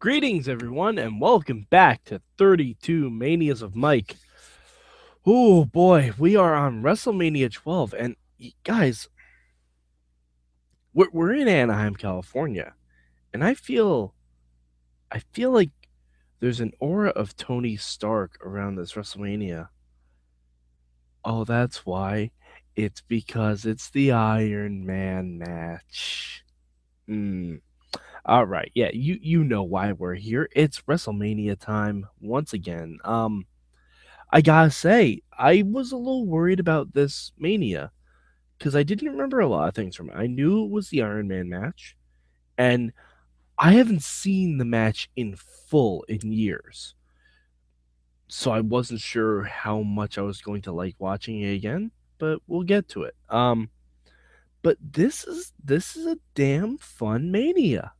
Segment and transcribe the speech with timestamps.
[0.00, 4.16] Greetings, everyone, and welcome back to 32 Manias of Mike.
[5.26, 8.16] Oh boy, we are on WrestleMania 12, and
[8.64, 9.10] guys,
[10.94, 12.72] we're, we're in Anaheim, California,
[13.34, 14.14] and I feel,
[15.12, 15.68] I feel like
[16.38, 19.68] there's an aura of Tony Stark around this WrestleMania.
[21.26, 22.30] Oh, that's why.
[22.74, 26.42] It's because it's the Iron Man match.
[27.06, 27.56] Hmm.
[28.24, 30.48] All right, yeah, you you know why we're here.
[30.54, 32.98] It's WrestleMania time once again.
[33.04, 33.46] Um,
[34.30, 37.92] I gotta say, I was a little worried about this Mania
[38.58, 40.16] because I didn't remember a lot of things from it.
[40.16, 41.96] I knew it was the Iron Man match,
[42.58, 42.92] and
[43.58, 46.94] I haven't seen the match in full in years,
[48.28, 51.90] so I wasn't sure how much I was going to like watching it again.
[52.18, 53.14] But we'll get to it.
[53.30, 53.70] Um,
[54.62, 57.92] but this is this is a damn fun Mania.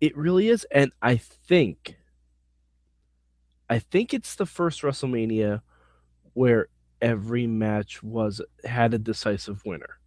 [0.00, 1.96] It really is, and I think
[3.68, 5.60] I think it's the first WrestleMania
[6.34, 6.68] where
[7.00, 9.98] every match was had a decisive winner,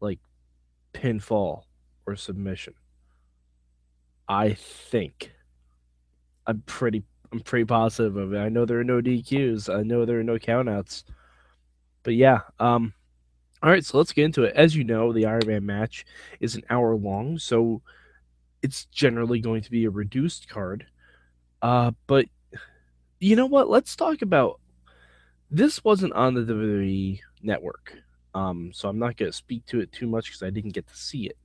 [0.00, 0.20] like
[0.92, 1.64] pinfall
[2.06, 2.74] or submission.
[4.28, 5.32] I think.
[6.46, 8.38] I'm pretty I'm pretty positive of it.
[8.38, 9.74] I know there are no DQs.
[9.74, 11.04] I know there are no countouts.
[12.02, 12.94] But yeah, um
[13.64, 14.54] all right, so let's get into it.
[14.54, 16.04] As you know, the Iron Man match
[16.38, 17.80] is an hour long, so
[18.62, 20.86] it's generally going to be a reduced card.
[21.62, 22.26] Uh, but
[23.20, 23.70] you know what?
[23.70, 24.60] Let's talk about
[25.50, 25.82] this.
[25.82, 27.94] Wasn't on the WWE network,
[28.34, 30.86] um, so I'm not going to speak to it too much because I didn't get
[30.88, 31.38] to see it.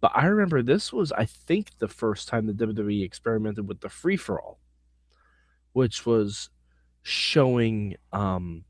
[0.00, 3.90] But I remember this was, I think, the first time the WWE experimented with the
[3.90, 4.58] free for all,
[5.74, 6.48] which was
[7.02, 8.64] showing um,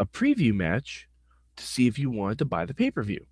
[0.00, 1.07] a preview match
[1.58, 3.26] to see if you wanted to buy the pay per view.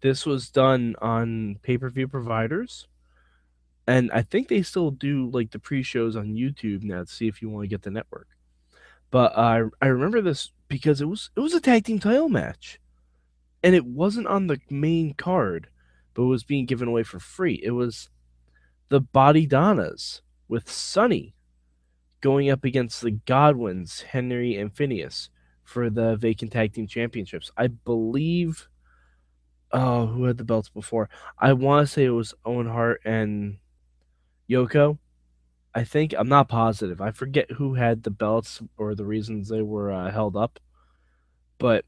[0.00, 2.86] This was done on pay per view providers
[3.86, 7.40] and I think they still do like the pre-shows on YouTube now to see if
[7.40, 8.28] you want to get the network.
[9.10, 12.28] But I uh, I remember this because it was it was a tag team title
[12.28, 12.80] match,
[13.62, 15.68] and it wasn't on the main card,
[16.14, 17.60] but was being given away for free.
[17.62, 18.08] It was
[18.88, 21.34] the Bodydonnas with Sunny
[22.20, 25.30] going up against the Godwins, Henry and Phineas
[25.66, 27.50] for the vacant tag team championships.
[27.56, 28.68] I believe.
[29.72, 31.10] Oh, who had the belts before?
[31.38, 33.58] I want to say it was Owen Hart and
[34.48, 34.98] Yoko.
[35.74, 37.00] I think I'm not positive.
[37.00, 40.58] I forget who had the belts or the reasons they were uh, held up,
[41.58, 41.84] but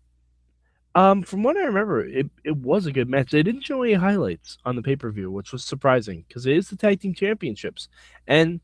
[0.95, 3.31] um, from what I remember, it, it was a good match.
[3.31, 6.57] They didn't show any highlights on the pay per view, which was surprising because it
[6.57, 7.89] is the tag team championships
[8.27, 8.61] and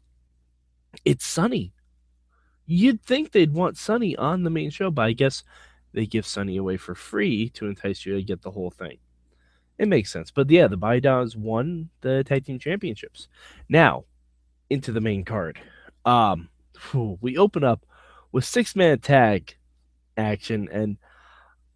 [1.05, 1.73] it's Sunny.
[2.67, 5.45] You'd think they'd want Sunny on the main show, but I guess
[5.93, 8.99] they give Sunny away for free to entice you to get the whole thing.
[9.79, 10.31] It makes sense.
[10.31, 13.29] But yeah, the Bodydonnas won the tag team championships.
[13.69, 14.05] Now,
[14.71, 15.59] into the main card.
[16.05, 16.49] Um,
[17.21, 17.85] we open up
[18.33, 19.57] with six man tag
[20.17, 20.97] action, and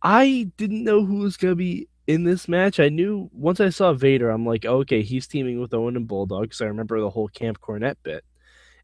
[0.03, 2.81] I didn't know who was gonna be in this match.
[2.81, 6.43] I knew once I saw Vader, I'm like, okay, he's teaming with Owen and Bulldog
[6.43, 8.25] because I remember the whole Camp Cornette bit,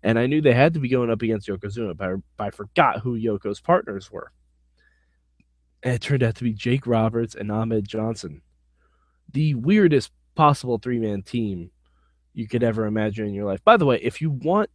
[0.04, 2.50] and I knew they had to be going up against Yokozuna, but I, but I
[2.50, 4.30] forgot who Yoko's partners were.
[5.82, 8.42] And it turned out to be Jake Roberts and Ahmed Johnson
[9.34, 11.70] the weirdest possible three man team
[12.32, 13.62] you could ever imagine in your life.
[13.62, 14.70] By the way, if you want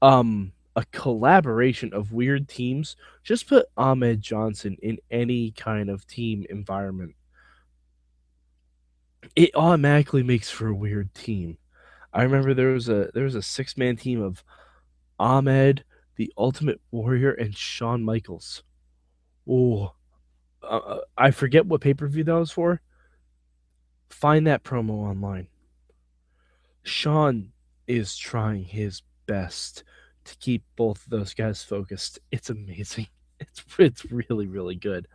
[0.00, 6.44] um a collaboration of weird teams, just put Ahmed Johnson in any kind of team
[6.50, 7.14] environment.
[9.36, 11.58] It automatically makes for a weird team.
[12.14, 14.44] I remember there was a there was a six man team of
[15.18, 15.84] Ahmed,
[16.16, 18.62] the Ultimate Warrior, and Shawn Michaels.
[19.48, 19.94] Oh,
[20.62, 22.80] uh, I forget what pay per view that was for
[24.08, 25.48] Find that promo online.
[26.84, 27.50] Shawn
[27.88, 29.82] is trying his best
[30.24, 32.20] to keep both of those guys focused.
[32.30, 33.08] It's amazing.
[33.40, 35.08] It's it's really really good.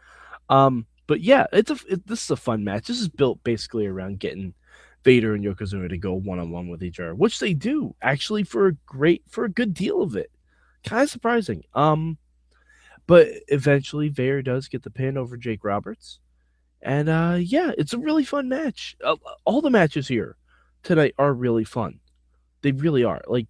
[0.49, 2.87] Um, but yeah, it's a it, this is a fun match.
[2.87, 4.53] This is built basically around getting
[5.03, 8.43] Vader and Yokozuna to go one on one with each other, which they do actually
[8.43, 10.31] for a great for a good deal of it.
[10.83, 11.63] Kind of surprising.
[11.73, 12.17] Um,
[13.07, 16.19] but eventually Vader does get the pin over Jake Roberts.
[16.81, 18.95] And uh, yeah, it's a really fun match.
[19.03, 19.15] Uh,
[19.45, 20.37] all the matches here
[20.83, 21.99] tonight are really fun.
[22.61, 23.21] They really are.
[23.27, 23.47] Like,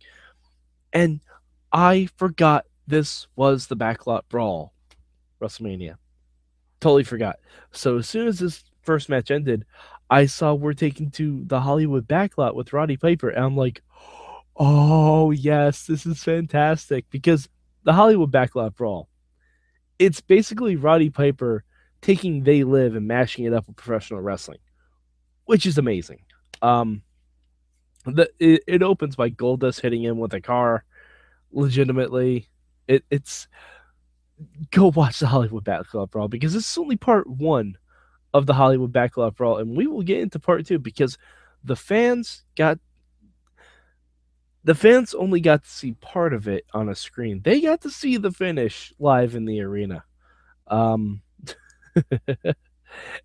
[0.93, 1.19] and
[1.71, 4.73] I forgot this was the backlot brawl,
[5.41, 5.95] WrestleMania.
[6.79, 7.37] Totally forgot.
[7.71, 9.65] So as soon as this first match ended,
[10.09, 13.81] I saw we're taking to the Hollywood backlot with Roddy Piper, and I'm like,
[14.55, 17.47] oh yes, this is fantastic because
[17.83, 19.07] the Hollywood backlot brawl.
[19.99, 21.63] It's basically Roddy Piper
[22.01, 24.59] taking They Live and mashing it up with professional wrestling,
[25.45, 26.21] which is amazing.
[26.61, 27.03] Um,
[28.05, 30.83] the it, it opens by Goldust hitting him with a car,
[31.51, 32.49] legitimately.
[32.87, 33.47] It it's
[34.71, 37.77] go watch the Hollywood Backlot Brawl because this is only part one
[38.33, 41.17] of the Hollywood Backlot Brawl, and we will get into part two because
[41.63, 42.79] the fans got
[44.63, 47.41] the fans only got to see part of it on a screen.
[47.43, 50.03] They got to see the finish live in the arena.
[50.67, 51.21] Um,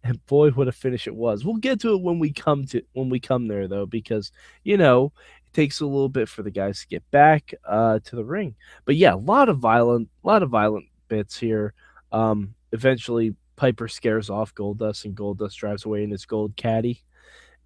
[0.05, 1.45] and boy, what a finish it was.
[1.45, 4.77] We'll get to it when we come to when we come there though, because you
[4.77, 5.12] know
[5.47, 8.55] it takes a little bit for the guys to get back uh, to the ring.
[8.85, 11.75] But yeah, a lot of violent, a lot of violent bits here.
[12.12, 17.03] Um, eventually, Piper scares off Goldust, and Goldust drives away in his gold caddy.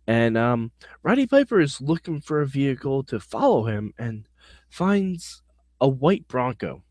[0.06, 4.26] And um, Roddy Piper is looking for a vehicle to follow him and
[4.70, 5.42] finds
[5.80, 6.82] a white Bronco.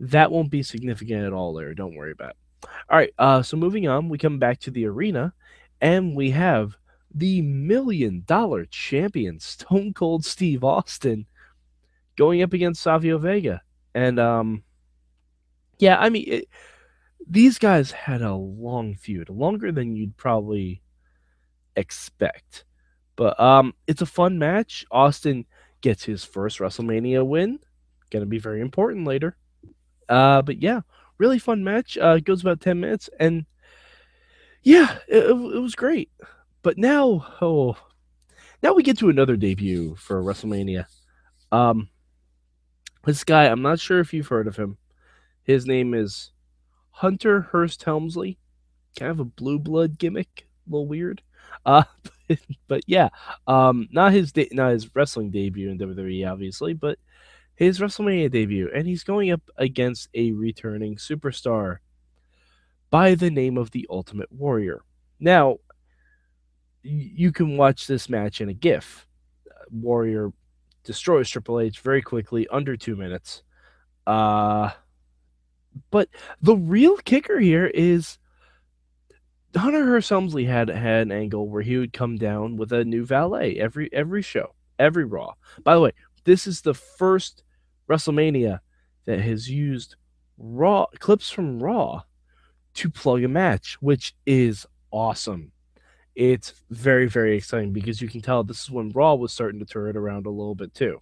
[0.00, 1.74] That won't be significant at all there.
[1.74, 2.68] Don't worry about it.
[2.88, 3.12] All right.
[3.18, 5.34] Uh, so moving on, we come back to the arena
[5.80, 6.76] and we have
[7.14, 11.26] the million dollar champion, Stone Cold Steve Austin,
[12.16, 13.60] going up against Savio Vega.
[13.94, 14.64] And um,
[15.78, 16.48] yeah, I mean, it,
[17.28, 20.82] these guys had a long feud, longer than you'd probably
[21.76, 22.64] expect.
[23.16, 24.84] But um, it's a fun match.
[24.90, 25.46] Austin
[25.80, 27.58] gets his first WrestleMania win.
[28.10, 29.36] Gonna be very important later.
[30.08, 30.80] Uh, but yeah,
[31.18, 31.96] really fun match.
[31.96, 33.46] Uh, goes about ten minutes, and
[34.62, 36.10] yeah, it, it was great.
[36.62, 37.76] But now, oh,
[38.62, 40.86] now we get to another debut for WrestleMania.
[41.52, 41.88] Um,
[43.04, 44.78] this guy, I'm not sure if you've heard of him.
[45.42, 46.30] His name is
[46.94, 48.38] Hunter Hearst Helmsley.
[48.96, 51.22] Kind of a blue blood gimmick, a little weird.
[51.66, 51.82] Uh,
[52.28, 52.38] but,
[52.68, 53.08] but yeah,
[53.48, 56.98] um, not his de- not his wrestling debut in WWE, obviously, but
[57.56, 61.78] his WrestleMania debut, and he's going up against a returning superstar
[62.90, 64.82] by the name of the Ultimate Warrior.
[65.18, 65.58] Now,
[66.82, 69.06] you can watch this match in a GIF.
[69.70, 70.32] Warrior
[70.84, 73.42] destroys Triple H very quickly, under two minutes.
[74.06, 74.70] Uh,
[75.90, 76.08] but
[76.40, 78.18] the real kicker here is
[79.56, 83.04] Hunter Hearst Helmsley had had an angle where he would come down with a new
[83.04, 85.34] valet every every show, every Raw.
[85.62, 85.92] By the way,
[86.24, 87.44] this is the first
[87.88, 88.60] WrestleMania
[89.04, 89.96] that has used
[90.38, 92.02] Raw clips from Raw
[92.74, 95.52] to plug a match, which is awesome.
[96.14, 99.66] It's very very exciting because you can tell this is when Raw was starting to
[99.66, 101.00] turn it around a little bit too.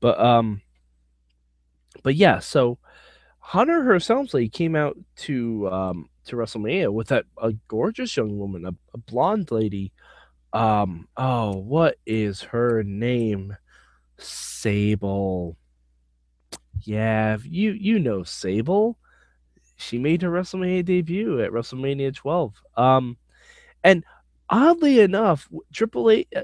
[0.00, 0.62] But um,
[2.02, 2.78] but yeah, so
[3.48, 8.74] Hunter Helmsley came out to um to WrestleMania with that a gorgeous young woman, a,
[8.92, 9.90] a blonde lady.
[10.52, 13.56] Um, oh, what is her name?
[14.18, 15.56] Sable.
[16.82, 18.98] Yeah, you you know Sable.
[19.76, 22.52] She made her WrestleMania debut at WrestleMania 12.
[22.76, 23.16] Um,
[23.82, 24.04] and
[24.50, 26.42] oddly enough, Triple H, uh,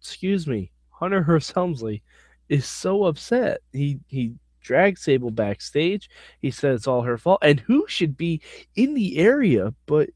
[0.00, 2.02] excuse me, Hunter Hearst Helmsley
[2.48, 3.60] is so upset.
[3.72, 4.34] He he
[4.66, 6.10] dragged Sable backstage.
[6.40, 7.38] He said it's all her fault.
[7.42, 8.42] And who should be
[8.74, 10.10] in the area but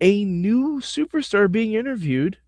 [0.00, 2.38] a new superstar being interviewed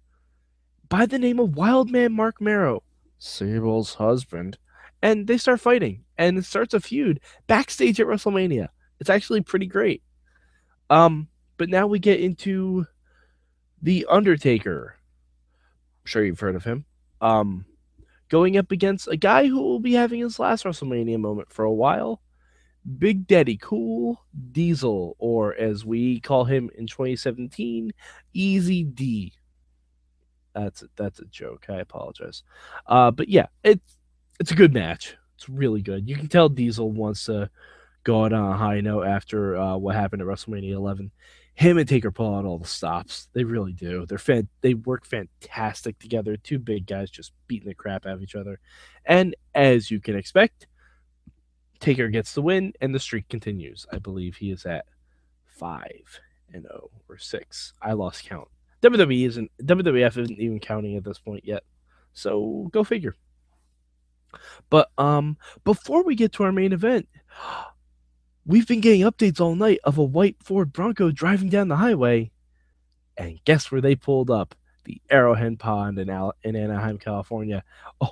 [0.89, 2.83] by the name of Wildman Marc Mero,
[3.19, 4.59] Sable's husband.
[5.03, 8.69] And they start fighting, and it starts a feud backstage at WrestleMania.
[9.01, 10.03] It's actually pretty great.
[10.91, 12.87] Um, but now we get into
[13.81, 14.97] the Undertaker.
[14.99, 16.85] I'm sure you've heard of him.
[17.23, 17.65] Um,
[18.31, 21.73] going up against a guy who will be having his last WrestleMania moment for a
[21.73, 22.23] while.
[22.99, 27.93] Big Daddy Cool Diesel, or as we call him in 2017,
[28.33, 29.35] Easy D.
[30.55, 31.67] That's a, that's a joke.
[31.69, 32.43] I apologize.
[32.87, 33.97] Uh, but yeah, it's
[34.39, 35.17] it's a good match.
[35.37, 36.09] It's really good.
[36.09, 37.51] You can tell Diesel wants to
[38.05, 41.11] go out on a high note after uh, what happened at WrestleMania 11
[41.61, 43.29] him and Taker pull out all the stops.
[43.35, 44.07] They really do.
[44.07, 46.39] They're fan- they work fantastic together.
[46.39, 48.59] Two big guys just beating the crap out of each other.
[49.05, 50.67] And as you can expect,
[51.79, 53.85] Taker gets the win and the streak continues.
[53.93, 54.87] I believe he is at
[55.49, 55.85] 5
[56.55, 57.73] and 0 or 6.
[57.83, 58.49] I lost count.
[58.81, 61.65] WWE isn't WWF isn't even counting at this point yet.
[62.15, 63.17] So go figure.
[64.71, 67.07] But um before we get to our main event,
[68.47, 72.31] We've been getting updates all night of a white Ford Bronco driving down the highway.
[73.17, 74.55] And guess where they pulled up?
[74.85, 77.63] The Arrowhead Pond in, Al- in Anaheim, California.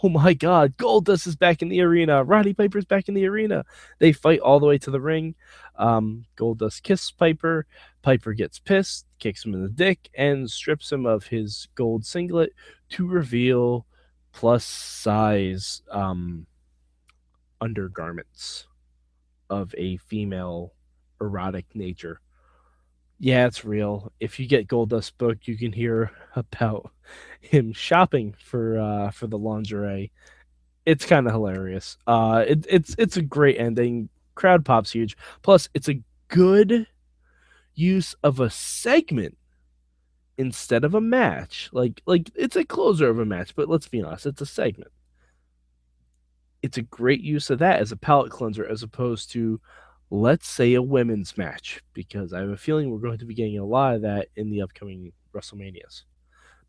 [0.03, 2.23] Oh my God, Goldust is back in the arena.
[2.23, 3.65] Roddy Piper's back in the arena.
[4.01, 5.35] They fight all the way to the ring.
[5.77, 7.67] Um, Goldust kisses Piper.
[8.03, 12.53] Piper gets pissed, kicks him in the dick, and strips him of his gold singlet
[12.91, 13.87] to reveal
[14.33, 16.47] plus size um,
[17.63, 18.67] undergarments
[19.51, 20.73] of a female
[21.21, 22.21] erotic nature.
[23.19, 24.13] Yeah, it's real.
[24.21, 26.91] If you get Goldust book, you can hear about
[27.41, 30.13] him shopping for uh, for the lingerie.
[30.87, 31.99] It's kind of hilarious.
[32.07, 34.09] Uh, it, it's it's a great ending.
[34.35, 35.17] Crowd pops huge.
[35.43, 36.87] Plus, it's a good
[37.75, 39.37] use of a segment
[40.37, 41.69] instead of a match.
[41.73, 44.93] Like like it's a closer of a match, but let's be honest, it's a segment.
[46.63, 49.61] It's a great use of that as a palate cleanser as opposed to
[50.11, 53.59] let's say a women's match because I have a feeling we're going to be getting
[53.59, 56.03] a lot of that in the upcoming WrestleManias.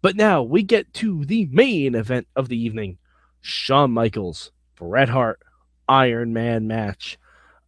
[0.02, 2.98] But now we get to the main event of the evening.
[3.42, 5.40] Shawn Michaels, Bret Hart,
[5.88, 7.18] Iron Man match.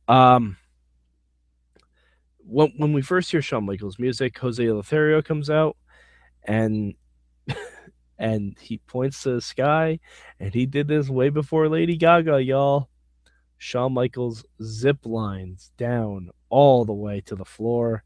[0.07, 0.57] Um
[2.43, 5.77] when, when we first hear Shawn Michaels music, Jose Lothario comes out
[6.43, 6.95] and
[8.21, 9.99] and he points to the sky
[10.39, 12.87] and he did this way before Lady Gaga, y'all.
[13.57, 18.03] Shawn Michaels zip lines down all the way to the floor.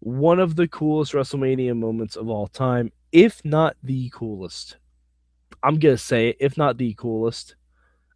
[0.00, 4.78] One of the coolest WrestleMania moments of all time, if not the coolest.
[5.62, 7.54] I'm going to say it, if not the coolest.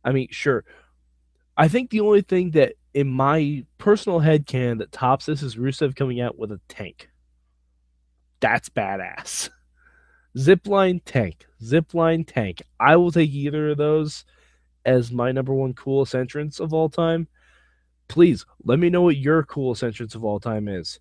[0.04, 0.64] I mean, sure.
[1.56, 5.56] I think the only thing that in my personal head can that tops this is
[5.56, 7.08] Rusev coming out with a tank.
[8.40, 9.50] That's badass.
[10.38, 11.46] Zipline tank.
[11.62, 12.62] Zipline tank.
[12.78, 14.24] I will take either of those
[14.84, 17.26] as my number one coolest entrance of all time.
[18.06, 21.00] Please let me know what your coolest entrance of all time is.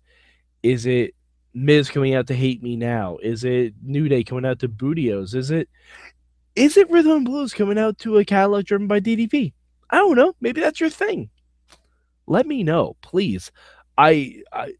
[0.62, 1.14] Is it
[1.54, 3.18] Miz coming out to Hate Me Now?
[3.22, 5.34] Is it New Day coming out to Booty-O's?
[5.34, 5.68] Is it
[6.56, 9.52] is it Rhythm and Blues coming out to a Cadillac driven by DDP?
[9.90, 10.34] I don't know.
[10.40, 11.30] Maybe that's your thing.
[12.26, 13.52] Let me know, please.
[13.96, 14.72] I I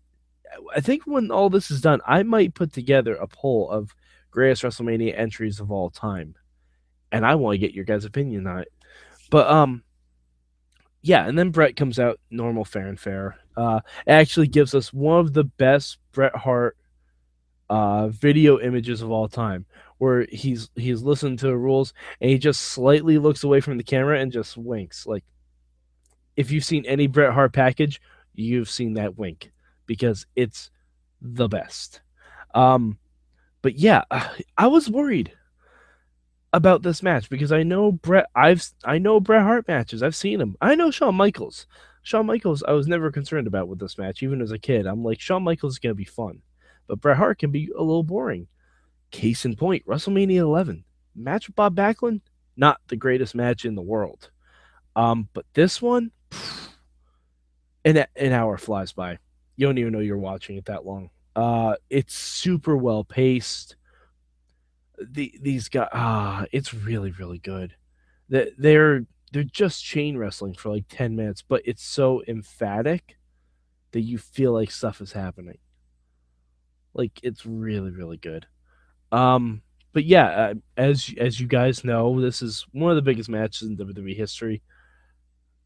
[0.75, 3.95] I think when all this is done, I might put together a poll of
[4.39, 6.37] greatest WrestleMania entries of all time,
[7.11, 8.73] and I want to get your guys' opinion on it.
[9.31, 9.83] But um,
[11.03, 13.37] yeah, and then Bret comes out normal, fair and fair.
[13.57, 16.77] Uh, it actually gives us one of the best Bret Hart
[17.69, 19.67] uh video images of all time,
[19.99, 23.83] where he's he's listening to the rules and he just slightly looks away from the
[23.83, 25.05] camera and just winks.
[25.05, 25.25] Like,
[26.37, 28.01] if you've seen any Bret Hart package,
[28.35, 29.51] you've seen that wink
[29.85, 30.71] because it's
[31.21, 32.03] the best.
[32.55, 32.99] Um,
[33.63, 34.03] but yeah,
[34.59, 35.33] I was worried
[36.53, 38.27] about this match because I know Bret.
[38.35, 40.03] I've I know Bret Hart matches.
[40.03, 40.57] I've seen him.
[40.61, 41.67] I know Shawn Michaels.
[42.03, 44.87] Shawn Michaels, I was never concerned about with this match, even as a kid.
[44.87, 46.41] I'm like, Shawn Michaels is gonna be fun,
[46.87, 48.49] but Bret Hart can be a little boring.
[49.11, 50.85] Case in point, WrestleMania 11
[51.19, 52.21] match with Bob Backlund,
[52.57, 54.31] not the greatest match in the world.
[54.97, 56.11] Um, but this one,
[57.85, 59.19] an an hour flies by
[59.57, 61.11] you don't even know you're watching it that long.
[61.37, 63.77] Uh, it's super well paced.
[65.01, 67.75] The these guys, ah, it's really really good.
[68.29, 73.17] That they're they're just chain wrestling for like ten minutes, but it's so emphatic
[73.93, 75.59] that you feel like stuff is happening.
[76.95, 78.47] Like it's really really good.
[79.13, 83.29] Um, but yeah, uh, as as you guys know, this is one of the biggest
[83.29, 84.63] matches in WWE history.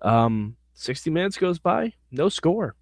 [0.03, 2.75] Um, 60 minutes goes by, no score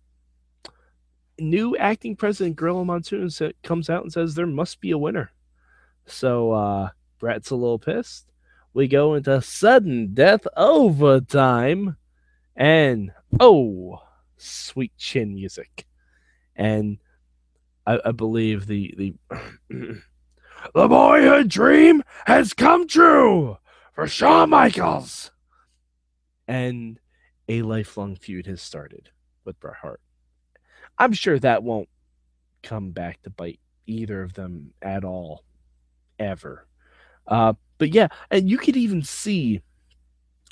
[1.40, 3.30] new acting president Gorilla Monsoon
[3.62, 5.32] comes out and says there must be a winner.
[6.06, 8.30] So uh, Bret's a little pissed.
[8.73, 11.97] We go into sudden death overtime,
[12.54, 14.00] and oh,
[14.37, 15.87] sweet chin music,
[16.54, 16.99] and
[17.85, 19.14] I, I believe the the
[19.68, 23.59] the boyhood dream has come true
[23.92, 25.32] for Shawn Michaels,
[26.47, 27.00] and
[27.49, 29.11] a lifelong feud has started
[29.44, 30.00] with Bret Hart.
[31.00, 31.88] I'm sure that won't
[32.62, 35.42] come back to bite either of them at all,
[36.19, 36.66] ever.
[37.26, 39.62] Uh, but yeah, and you could even see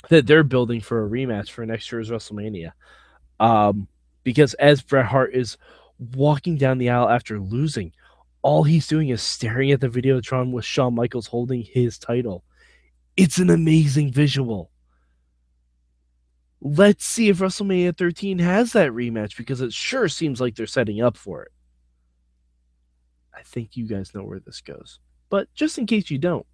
[0.09, 2.71] that they're building for a rematch for next year's WrestleMania.
[3.39, 3.87] Um,
[4.23, 5.57] because as Bret Hart is
[6.15, 7.93] walking down the aisle after losing,
[8.41, 12.43] all he's doing is staring at the Videotron with Shawn Michaels holding his title.
[13.15, 14.71] It's an amazing visual
[16.61, 21.01] let's see if WrestleMania 13 has that rematch because it sure seems like they're setting
[21.01, 21.51] up for it.
[23.33, 24.99] I think you guys know where this goes.
[25.29, 26.45] But just in case you don't,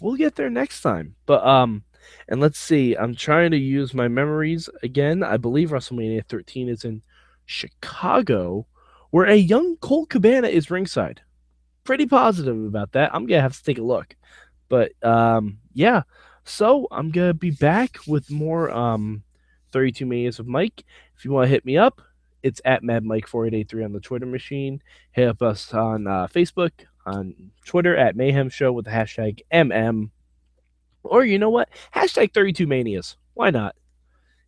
[0.00, 1.14] we'll get there next time.
[1.26, 1.84] But um
[2.28, 5.22] and let's see, I'm trying to use my memories again.
[5.22, 7.02] I believe WrestleMania 13 is in
[7.46, 8.66] Chicago
[9.10, 11.20] where a young Colt Cabana is ringside.
[11.84, 13.14] Pretty positive about that.
[13.14, 14.16] I'm going to have to take a look.
[14.68, 16.02] But um yeah,
[16.44, 19.22] so I'm going to be back with more um
[19.72, 20.84] 32 Manias of Mike.
[21.16, 22.00] If you want to hit me up,
[22.42, 24.82] it's at MadMike4883 on the Twitter machine.
[25.12, 26.72] Hit up us on uh, Facebook,
[27.06, 30.10] on Twitter at Mayhem Show with the hashtag MM.
[31.04, 31.68] Or you know what?
[31.94, 33.16] Hashtag 32 Manias.
[33.34, 33.76] Why not?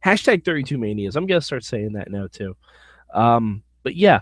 [0.05, 1.17] Hashtag 32 Manias.
[1.17, 2.57] I'm going to start saying that now too.
[3.15, 4.21] Um, but yeah,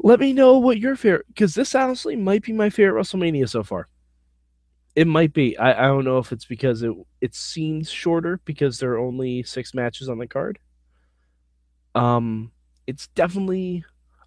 [0.00, 3.62] Let me know what your favorite because this honestly might be my favorite WrestleMania so
[3.64, 3.88] far.
[4.98, 5.56] It might be.
[5.56, 9.44] I, I don't know if it's because it it seems shorter because there are only
[9.44, 10.58] six matches on the card.
[11.94, 12.50] Um,
[12.84, 13.84] it's definitely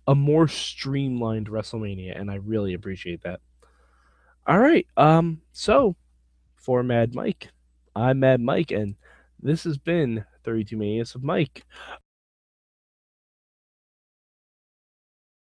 [0.07, 3.41] a more streamlined WrestleMania, and I really appreciate that.
[4.47, 4.87] All right.
[4.95, 5.97] Um, so
[6.55, 7.49] for Mad Mike,
[7.93, 8.95] I'm Mad Mike, and
[9.41, 11.65] this has been 32 Manias of Mike.